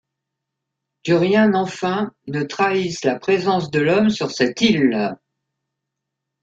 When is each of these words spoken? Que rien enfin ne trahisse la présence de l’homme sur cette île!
Que 1.03 1.11
rien 1.13 1.53
enfin 1.53 2.11
ne 2.25 2.41
trahisse 2.41 3.03
la 3.05 3.19
présence 3.19 3.69
de 3.69 3.81
l’homme 3.81 4.09
sur 4.09 4.31
cette 4.31 4.59
île! 4.61 5.15